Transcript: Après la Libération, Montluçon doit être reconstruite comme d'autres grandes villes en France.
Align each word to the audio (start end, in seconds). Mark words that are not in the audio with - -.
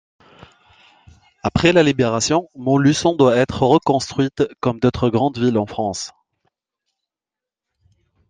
Après 1.43 1.73
la 1.73 1.83
Libération, 1.83 2.49
Montluçon 2.55 3.15
doit 3.15 3.37
être 3.37 3.61
reconstruite 3.61 4.43
comme 4.59 4.79
d'autres 4.79 5.11
grandes 5.11 5.37
villes 5.37 5.59
en 5.59 5.67
France. 5.67 6.11